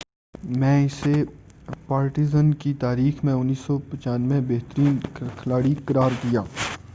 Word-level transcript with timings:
1995ء 0.33 0.59
میں 0.59 0.85
اسے 0.85 1.23
پارٹیزن 1.87 2.53
کی 2.55 2.73
تاریخ 2.79 3.23
میں 3.23 4.41
بہترین 4.47 4.97
کھلاڑی 5.37 5.73
قرار 5.85 6.11
دیا 6.23 6.41
گیا 6.41 6.43